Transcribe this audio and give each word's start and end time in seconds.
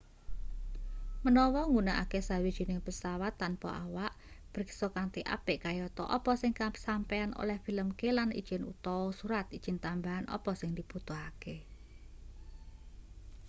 menawa 1.25 1.61
nggunakake 1.69 2.19
sawijining 2.27 2.81
pesawat 2.85 3.33
tanpa 3.41 3.69
awak 3.85 4.11
priksa 4.53 4.87
kanthi 4.95 5.21
apik 5.35 5.57
kayata 5.65 6.03
apa 6.17 6.31
sing 6.41 6.51
sampeyan 6.87 7.31
oleh 7.41 7.57
filmke 7.65 8.09
lan 8.17 8.29
ijin 8.41 8.63
utawa 8.71 9.07
surat 9.19 9.45
ijin 9.57 9.77
tambahan 9.85 10.25
apa 10.37 10.51
sing 10.59 10.69
dibutuhake 10.77 11.55